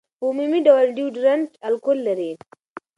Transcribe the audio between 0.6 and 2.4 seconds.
ډول ډیوډرنټ الکول لري.